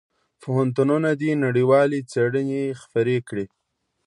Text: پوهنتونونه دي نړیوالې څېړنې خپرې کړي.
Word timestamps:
پوهنتونونه 0.41 1.09
دي 1.21 1.31
نړیوالې 1.45 1.99
څېړنې 2.11 2.61
خپرې 2.81 3.17
کړي. 3.27 3.45